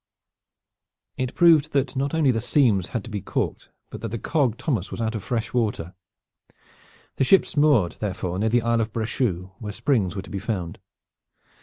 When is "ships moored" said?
7.23-7.97